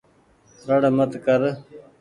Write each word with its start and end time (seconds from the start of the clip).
رڙ 0.67 0.81
مت 0.97 1.11
ڪر۔ 1.25 1.41